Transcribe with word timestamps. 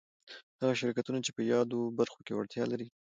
هغه 0.59 0.73
شرکتونه 0.81 1.19
چي 1.25 1.31
په 1.37 1.41
يادو 1.51 1.79
برخو 1.99 2.19
کي 2.25 2.31
وړتيا 2.33 2.63
ولري 2.65 2.87